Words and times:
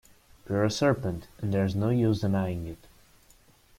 You’re 0.49 0.65
a 0.65 0.69
serpent; 0.71 1.27
and 1.43 1.53
there’s 1.53 1.75
no 1.75 1.91
use 1.91 2.21
denying 2.21 2.65
it. 2.65 2.87